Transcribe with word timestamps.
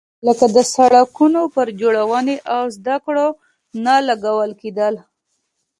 لکه 0.27 0.45
د 0.55 0.57
سړکونو 0.75 1.41
پر 1.55 1.67
جوړونې 1.81 2.35
او 2.55 2.63
زده 2.77 2.95
کړو 3.05 3.27
نه 3.85 3.95
لګول 4.07 4.51
کېدل. 4.61 4.93